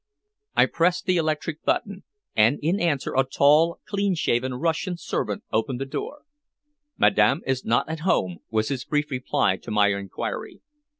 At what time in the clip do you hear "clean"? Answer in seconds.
3.85-4.15